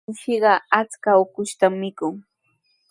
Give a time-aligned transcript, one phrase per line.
[0.07, 2.15] Mishiqa achka ukushtami mikun.